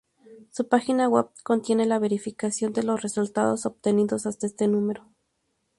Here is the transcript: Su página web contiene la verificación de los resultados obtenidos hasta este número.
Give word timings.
Su 0.49 0.67
página 0.67 1.07
web 1.07 1.27
contiene 1.43 1.85
la 1.85 1.99
verificación 1.99 2.73
de 2.73 2.81
los 2.81 3.03
resultados 3.03 3.67
obtenidos 3.67 4.25
hasta 4.25 4.47
este 4.47 4.67
número. 4.67 5.05